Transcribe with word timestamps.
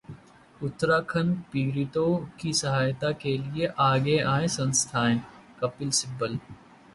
उत्तराखंड 0.61 1.35
पीड़ितों 1.51 2.17
की 2.39 2.53
सहायता 2.53 3.11
के 3.21 3.37
लिए 3.37 3.67
आगे 3.81 4.17
आएं 4.25 4.47
संस्थाएं: 4.49 5.19
कपिल 5.61 5.91
सिब्बल 6.01 6.39